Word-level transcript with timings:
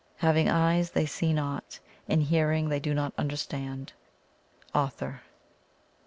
"Having 0.15 0.49
eyes 0.49 0.89
they 0.89 1.05
see 1.05 1.31
not, 1.31 1.79
and 2.07 2.23
hearing 2.23 2.69
they 2.69 2.79
do 2.79 2.91
not 2.95 3.13
understand." 3.19 3.93
AUTHOR. 4.73 5.21